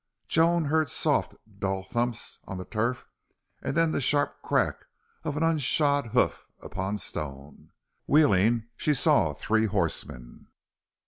[0.27, 3.07] Joan heard soft, dull thumps on the turf
[3.61, 4.87] and then the sharp crack
[5.23, 7.71] of an unshod hoof upon stone.
[8.07, 10.47] Wheeling, she saw three horsemen.